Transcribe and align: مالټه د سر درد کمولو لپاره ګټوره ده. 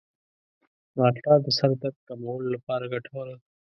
مالټه 0.95 1.33
د 1.45 1.47
سر 1.57 1.71
درد 1.81 1.97
کمولو 2.07 2.47
لپاره 2.55 2.85
ګټوره 2.93 3.33
ده. 3.37 3.37